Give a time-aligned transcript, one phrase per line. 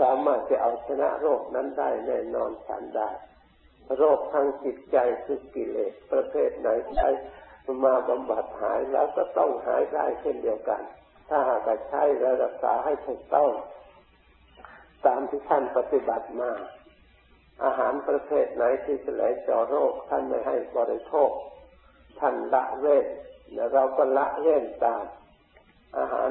[0.00, 3.10] สามารถจะเอาชนะโรคนั้นได้แน่นอนฉันได้
[3.98, 7.08] โรคทางจิตใจคือกิเลสประเภทไหนใช้
[7.84, 10.82] มาบำบัดหายแล้วก็ต้องหายได้เช่นเดียวกัน
[11.28, 13.50] ถ้าหากใช้และรักษาให้ถูกต้อง
[15.06, 16.50] ตามที่ท่านปฏิบัติมา
[17.64, 21.30] อาหารประเภทไหนที่จะไหลเจาะโรคท่านไม่ให้บริโภค
[22.20, 23.06] ท่านละเว้น
[23.54, 25.04] และเราก็ละเว้นตาม
[25.98, 26.30] อาหาร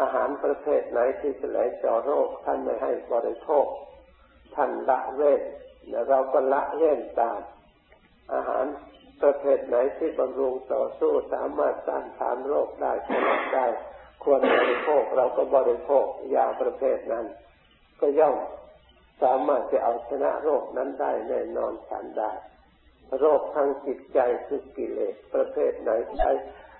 [0.00, 3.66] อาหารประเภทไหนที่จะไหลเจาะโรค ท่านไม่ให้บริโภค
[4.54, 5.42] ท่านละเว้น
[5.88, 7.40] และเราก็ละเว้นตาม
[8.34, 8.64] อาหาร
[9.22, 13.66] ประเภทไหนที่บำรุงต่อสู้สามารถต้านทานโรคได้ชนะได้
[14.22, 17.26] ควรบริโภคเราก็บริโภคยาประเภทนั้น
[18.00, 18.36] ก็ย่อม
[19.22, 22.32] สามารถจะเอาชนะโรคนั้นได้แน่นอนฉันได้
[23.20, 26.30] โรคทางจิตใจคือกิเลสประเภทไหนใช้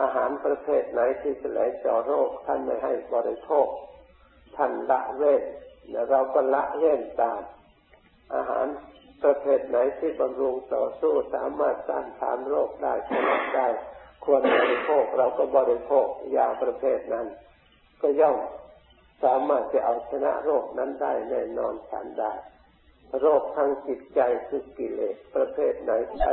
[0.00, 3.66] อาหารประเภทไหนที่จะไหลเจาะโรค ท่านไม่ให้บริโภค
[4.56, 5.42] ท่านละเว้น
[5.90, 7.40] และเราก็ละเว้นตาม
[8.34, 8.66] อาหาร
[9.22, 13.68] ประเภทไหนที่บำรุงต่อสู้สามารถต้านทานโรคได้ชนะได้
[14.24, 17.26] ควรบริโภคเราก็บริโภคยาประเภทนั้น
[18.02, 18.36] ก็ย่อม
[19.24, 22.32] สามารถจะเอาชนะโรคนั้นได้แน่นอนฉันได้
[23.20, 26.32] โรคทางจิตใจคือกิเลสประเภทไหนใช้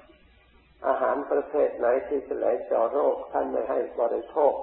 [0.87, 4.53] อาหารประเภทไหนที่จะไหลเจาะโรคท่านไม่ให้บริโภค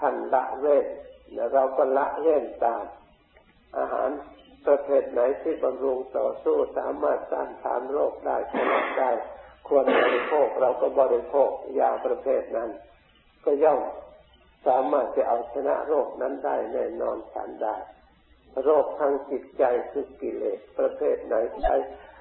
[0.00, 0.86] ท่านละเว้น
[1.34, 2.84] และเราก็ละเว้นตาม
[3.78, 4.10] อาหาร
[4.66, 9.10] ประเภทไหนที่บำรุงต่อสู้สามารถต้านทานโรคได้ชนะได้
[9.68, 12.70] ควรบริโภคเราก็บริโภคยาประเภทนั้น
[13.44, 13.80] ก็ย่อม
[14.66, 17.76] สามารถจะเอาชนะโรคนั้นได้แน่นอนฉันได้
[18.64, 21.76] โรคทางจิตใจคือกิเลสประเภทไหนใช้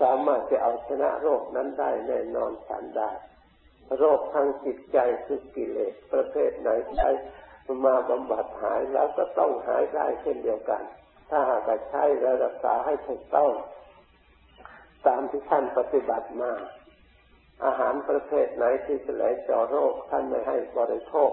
[0.00, 3.10] สามารถจะเอาชนะโรคนั้นได้แน่นอนฉันได้
[3.98, 7.10] โรคทางจิตใจคือกิเลสประเภทไหนใช้
[7.84, 10.82] มาบำบัดหายแล้วก็ต้องหายได้เช่นเดียวกัน
[11.30, 13.52] ถ้าหากใช้และรักษาให้ถูกต้อง
[15.06, 16.52] ตามที่ท่านปฏิบัติมา
[17.64, 21.32] อาหารประเภทไหนที่จะไหลเจาะโรคท่านไม่ให้บริโภค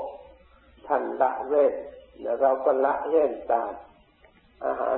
[0.87, 1.73] ท่านละเว้น
[2.21, 3.71] และเราก็ละเว้นตาม
[4.65, 4.97] อาหาร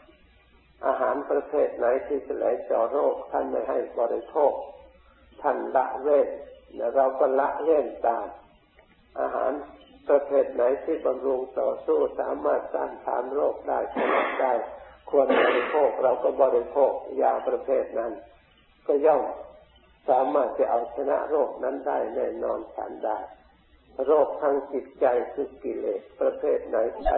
[0.85, 4.53] อาหารประเภทไหนที่จะไหลเจาะโรคท่านไม่ให้บริโภค
[5.41, 6.27] ท่านละเว้น
[6.75, 8.27] และเราก็ละเว้นตาม
[9.19, 9.51] อาหาร
[10.09, 14.53] ประเภทไหนที่บำรุงต่อสู้สามารถต้านทานโรคได้ชนะได้
[15.09, 18.11] ควรบริโภคเราก็บริโภคยาประเภทนั้น
[18.87, 19.23] ก็ย่อม
[20.09, 23.19] สามารถจะเอาชนะโรคนั้นได้แน่นอนฉันได้
[24.05, 27.17] โรคทางจิตใจคือกิเลสประเภทไหนใช้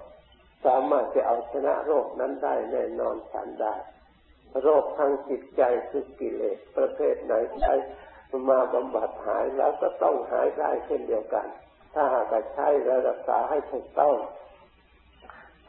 [0.65, 3.75] สามารถจะเอาชนะโรคนั้นได้แน่นอนฉันได้
[4.63, 7.73] โรคทางจิตใจคือกิเลสประเภทไหนใช้
[8.49, 11.47] มาบำบัดหายแล้วก็ต้องหายได้เช่นเดียวกัน
[11.93, 14.15] ถ้าหากใช้และรักษาให้ถูกต้อง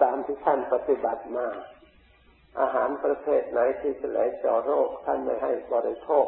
[0.03, 1.47] ตามที่ท่านปฏิบัติมา
[2.61, 6.27] อาหารประเภทไหนที่จะไหลเจาะโรคท่านไม่ให้บริโภค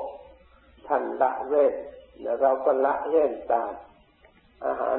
[0.89, 1.75] ท่านละเว้น
[2.23, 3.73] และเราก็ละเว้นตาม
[4.67, 4.99] อาหาร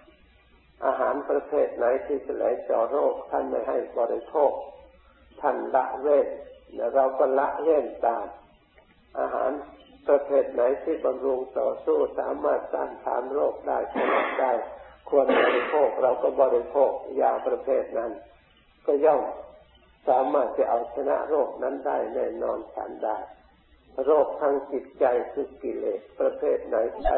[0.85, 4.51] อาหารประเภทไหนที่จะไหลเจาะโรคท่านไม่ให้บริโภค
[5.41, 6.27] ท่านละเว้น
[6.75, 8.25] และเราก็ละเว้นตาม
[9.19, 9.51] อาหาร
[10.07, 14.51] ประเภทไหนที่บำรุงต่อสู้สามารถต้านทานโรคได้ชนะได้
[15.09, 18.11] ควรบริโภคเราก็บริโภคยาประเภทนั้น
[18.85, 19.21] ก็ย่อม
[20.07, 23.17] สามารถจะเอาชนะโรคนั้นได้แน่นอนฉันได้
[24.05, 27.17] โรคทางจิตใจคือกิเลสประเภทไหนใช้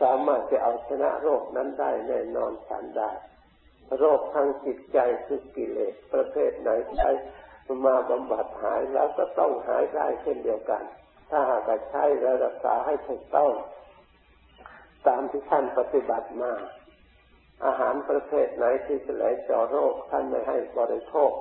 [0.00, 3.10] สามารถจะเอาชนะโรคนั้นได้แน่นอนฉันได้
[3.98, 7.10] โรคทางจิตใจคือกิเลสประเภทไหนใช้
[7.86, 10.82] มาบำบัดหายแล้วก็ต้องหายได้เช่นเดียวกัน
[11.30, 13.52] ถ้าหากใช้และรักษาให้ถูกต้อง
[15.06, 16.52] ตามที่ท่านปฏิบัติมา
[17.66, 21.32] อาหารประเภทไหนที่จะไหลเจาะโรคท่านไม่ให้บริโภค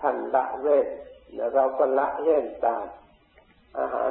[0.00, 0.86] ท่านละเว้น
[1.34, 2.86] และเราก็ละเว้นตาม
[3.78, 4.10] อาหาร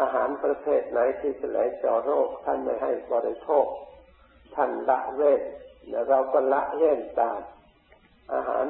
[0.00, 3.66] อาหารประเภทไหนที่จะไหลเจาะโรคท่านไม่ให้บริโภค
[4.54, 5.40] ท่านละเว้น
[5.88, 7.40] และเราก็ละเว้นตาม
[8.34, 8.64] อาหาร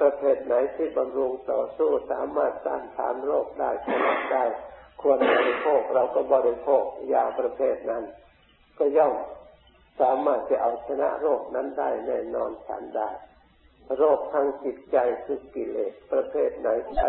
[0.00, 4.44] ประเภทไหนที่บำรุงต่อสู้สามารถต้านทานโรคได้ชนะได้
[5.00, 8.04] ควรบริโภคเราก็บริโภคยาประเภทนั้น
[8.78, 9.14] ก็ย่อม
[10.00, 13.10] สามารถจะเอาชนะโรคนั้นได้แน่นอนฉันได้
[13.96, 17.08] โรคทางจิตใจคือกิเลสประเภทไหนใช้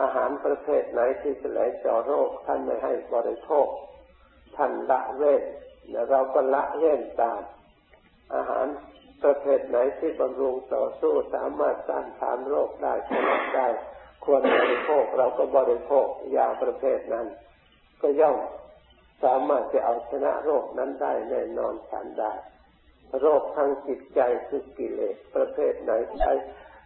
[0.00, 3.68] อาหารประเภทไหนที่จะไหลเจาะโรค ท่านไม่ให้บริโภค
[4.56, 5.42] ท่านละเว้น
[5.90, 7.40] แล้วเราก็ละเว้นตาม
[8.34, 8.66] อาหาร
[9.22, 13.68] ประเภทไหนที่บำรุงต่อสู้สามารถต้านทานโรคได้ชนะได้
[14.24, 17.26] ควรบริโภคเราก็บริโภคยาประเภทนั้น
[18.02, 18.38] ก็ย่อม
[19.24, 22.32] สามารถจะเอาชนะโรคนั้นได้แน่นอนฉันได้
[23.20, 26.32] โรคทางจิตใจคือกิเลสประเภทไหนใช้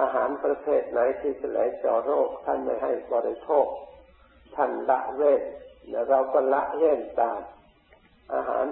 [0.00, 3.66] อาหารประเภทไหนที่จะไหลเจาะโรค ท่านไม่ให้บริโภค
[4.56, 5.42] ท่านละเว้น
[5.90, 7.40] และเราก็ละเว้นตาม
[8.34, 8.66] อาหาร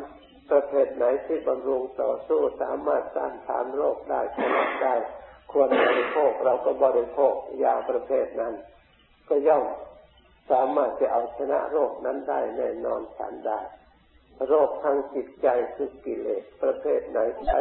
[0.50, 4.94] ประเภทไหนที่บำรุงต่อสู้สามารถต้านทานโรคได้ชนะได้
[5.52, 8.54] ควรบริโภคเราก็บริโภคยาประเภทนั้น
[9.28, 9.64] ก็ย่อม
[10.50, 13.60] สามารถจะเอาชนะโรคนั้นได้แน่นอนฉันได้
[14.48, 17.60] โรคทางจิตใจคือกิเลสประเภทไหนใช้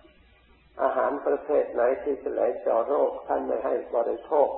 [0.81, 4.49] อาหารประเภทไหนที่จะไหลเจาะโรค ท่านไม่ให้บริโภค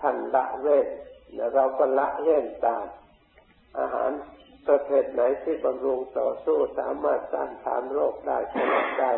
[0.00, 0.86] ท่านละเว้น
[1.34, 2.86] และเราก็ละเว้นตาม
[3.80, 4.10] อาหาร
[4.68, 9.12] ประเภทไหนที่บำรุงต่อสู้สามารถต้านทานโรคได้ชนะได้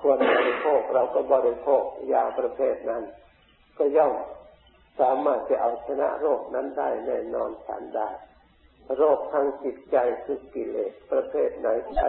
[0.00, 3.04] ควรบริโภคเราก็บริโภคยาประเภทนั้น
[3.78, 4.14] ก็ย่อม
[5.00, 8.10] สามารถจะเอาชนะโรคนั้นได้แน่นอนฉันได้
[8.96, 12.08] โรคทางจิตใจคือกิเลสประเภทไหนใช้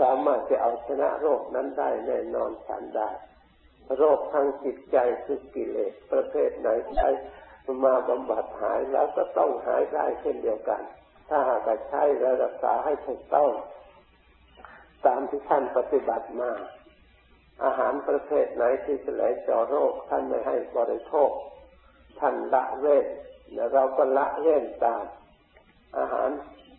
[0.00, 3.10] สามารถจะเอาชนะโรคนั้นได้แน่นอนฉันได้
[3.98, 7.08] โรคทางจิตใจคือกิเลสประเภทไหนใช้
[7.84, 10.82] มาบำบัดหายแล้วก็ต้องหายได้เช่นเดียวกัน
[11.28, 13.50] ถ้าหากใช้และรักษาให้ถูกต้อง
[15.06, 16.50] ตามที่ท่านปฏิบัติมา
[17.64, 21.30] อาหารประเภทไหนที่จะไหลเจาะโรคท่านไม่ให้บริโภค
[22.20, 23.06] ท่านละเว้น
[23.54, 25.04] และเราก็ละเว้นตาม
[25.98, 26.30] อาหาร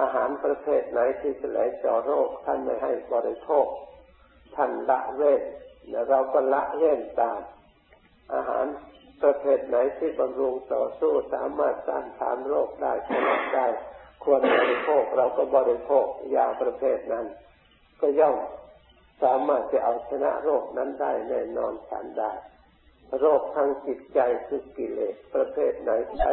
[0.00, 3.66] อาหารประเภทไหนที่จะไหลเจาะโรคท่านไม่ให้บริโภค
[4.56, 5.42] ท่านละเว้น
[6.08, 7.40] เราก็ละเว้นตาม
[8.34, 8.66] อาหาร
[9.22, 13.66] ประเภทไหนที่บำรุงต่อสู้สามารถต้านทานโรคได้ชนะได้
[14.24, 17.26] ควรบริโภคเราก็บริโภคยาประเภทนั้น
[18.00, 18.36] ก็ย่อม
[19.22, 22.32] สามารถจะเอาชนะโรคนั้นได้แน่นอนฉันได้
[23.20, 26.32] โรคทางจิตใจคือกิเลสประเภทไหนใช้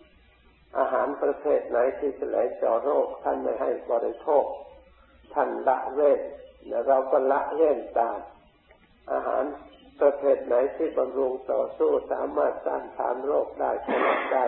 [0.77, 4.45] อาหารประเภทไหนที่จะไหลเจาะโรคท่านไม่ให้บริโภค
[5.33, 6.19] ท่านละเว้น
[6.87, 8.19] เราก็ละเว้นตาม
[9.13, 9.43] อาหาร
[10.01, 14.45] ประเภทไหนที่บำรุงต่อสู้สามารถต้านทานโรคได้ชนะได้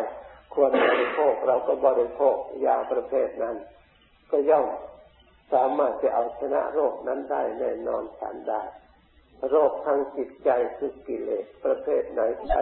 [0.54, 3.56] ควรบริโภคเราก็บริโภคยาประเภทนั้น
[4.32, 4.68] ก็ย่อม
[5.54, 8.64] สามารถจะเอาชนะโรคนั้นได้แน่นอนฉันได้
[9.52, 12.62] โรคทางจิตใจคือกิเลสประเภทไหนใช้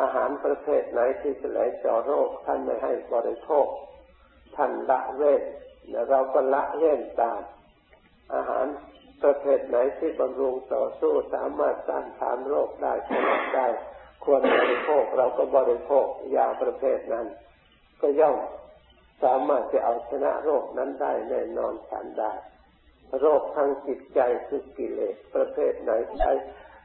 [0.00, 3.66] อาหารประเภทไหนที่จะไหลเจาะโรคท่านไม่ให้บริโภค
[4.56, 5.42] ท่านละเว้น
[5.90, 7.40] และเราก็ละเว้นตาม
[8.34, 8.66] อาหาร
[9.22, 13.66] ประเภทไหนที่บำรุงต่อสู้สามารถต้านทานโรคได้ชนะได้
[14.24, 17.26] ควรบริโภคเราก็บริโภคยาประเภทนั้น
[18.00, 18.36] ก็ย่อม
[19.22, 22.32] สามารถจะเอาชนะโรคนั้นได้แน่นอนฉันได้
[23.20, 26.32] โรคทางจิตใจคือกิเลสประเภทไหนใช้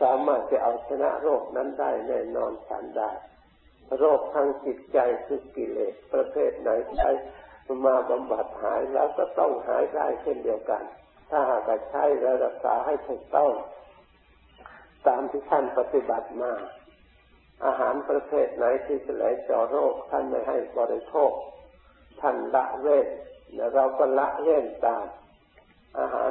[0.00, 3.10] สามารถจะเอาชนะโรคนั้นได้แน่นอนฉันได้
[3.98, 7.10] โรคทางจิตใจคือกิเลสประเภทไหนใช้
[7.86, 10.82] มาบำบัดหายแล้วก็ต้องหายได้เช่นเดียวกัน
[11.30, 13.52] ถ้าหากใช้และรักษาให้ถูกต้อง
[15.06, 16.52] ตามที่ท่านปฏิบัติมา
[17.64, 21.32] อาหารประเภทไหนที่จะไหลเจาะโรคท่านไม่ให้บริโภค
[22.20, 23.06] ท่านละเว้น
[23.54, 25.06] และเราก็ละเว้นตาม
[25.98, 26.30] อาหาร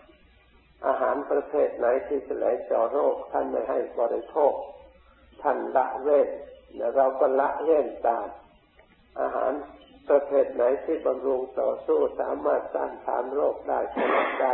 [0.87, 4.53] อาหารประเภทไหนที่จะไหลเจาะโรค ท่านไม่ให้บริโภค
[5.41, 6.27] ท่านละเว้น
[6.75, 8.27] และเราก็ละเว้นตาม
[9.21, 9.51] อาหาร
[10.09, 14.53] ประเภทไหนที่บำรุงต่อสู้สามารถต้านทานโรคได้ชนะได้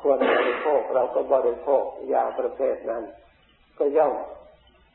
[0.00, 3.04] ควรบริโภคเราก็บริโภคยาประเภทนั้น
[3.78, 4.14] ก็ย่อม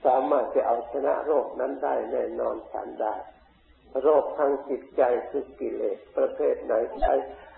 [0.06, 3.16] สามารถจะเอาชนะโรคนั้นได้แน่นอนฉันได้
[4.04, 7.14] โรคทางจิตใจคือกิเลสประเภทไหนใช้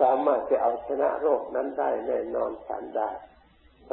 [0.00, 3.10] สามารถจะเอาชนะโรคนั้นได้แน่นอนฉันได้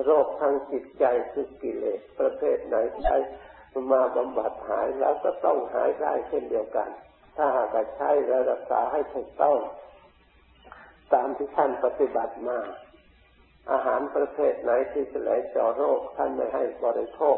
[0.06, 3.18] โรคทางจิตใจคือกิเลสประเภทไหนใช้
[3.92, 6.90] มาบำบัดหายแล้วก็ต้องหายได้เช่นเดียวกัน
[7.36, 9.58] ถ้าหากใช้และรักษาให้ถูกต้อง
[11.14, 12.60] ตามที่ท่านปฏิบัติมา
[13.72, 17.38] อาหารประเภทไหนที่จะไหลเจาะโรคท่านไม่ให้บริโภค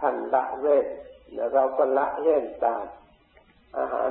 [0.00, 0.86] ท่านละเว้น
[1.34, 2.84] และเราก็ละเว้นตาม
[3.78, 4.10] อาหาร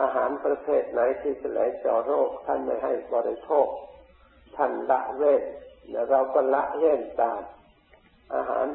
[0.00, 3.68] อาหารประเภทไหนที่จะไหลเจาะโรค ท่านไม่ให้บริโภค
[4.56, 5.42] ท่านละเว้น
[5.90, 7.40] และเราก็ละเว้นตาม
[8.34, 8.66] อาหาร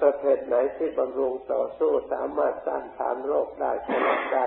[0.00, 4.46] ประเภทไหนที่บำรุงต่อสู้สามารถต้านทานโรคได้ชนะได้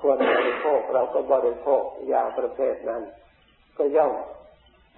[0.00, 3.02] ควรบริโภคเราก็บริโภคยาประเภทนั้น
[3.78, 4.12] ก็ย่อม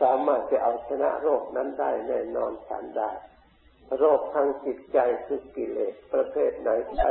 [0.03, 3.11] สามารถจะเอาชนะโรคนั้นได้แน่นอนฉันได้
[3.99, 7.11] โรคทางจิตใจคือกิเลสประเภทไหนใช้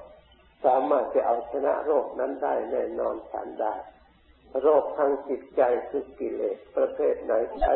[0.65, 3.75] สามารถจะเอาชนะโรคนั้นได้แน่นอนฉันได้
[4.61, 7.73] โรคทางจิตใจคือกิเลสประเภทไหนใช้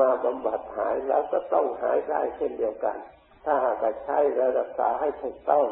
[0.00, 2.98] มาบำบัดหายแล้วก็ต้องหายได้เช่นเดียวกัน
[3.44, 5.66] ถ้าหากใช้และรักษาให้ถูกต้อง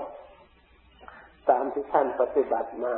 [1.51, 2.95] ตามที่ท่านปฏิบัติมา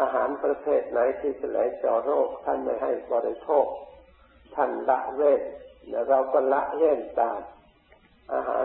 [0.00, 3.66] อาหารประเภทไหนที่จะไหลเจาะโรคท่านไม่ให้บริโภค
[4.54, 5.42] ท่านละเว้น
[5.88, 7.40] และเราก็ละเว้นตาม
[8.34, 8.64] อาหาร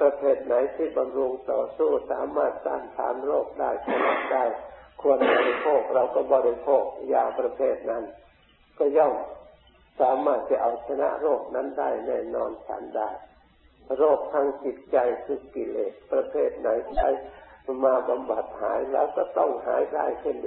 [0.00, 4.44] ประเภทไหนที่บำรุงต่อสู้สามารถต้านทานโรคได้ชนะได้
[5.00, 6.82] ควรบริโภคเราก็บริโภค
[7.12, 8.04] ยาประเภทนั้น
[8.78, 9.14] ก็ย่อม
[10.00, 13.10] สามารถจะเอาชนะโรคนั้นได้แน่นอนฉันได้
[13.98, 17.10] โรคทางจิตใจคือกิเลสประเภทไหนใช้
[17.84, 20.38] มาบำบัดหายแล้วก็ต้องหายได้เช่นเดียว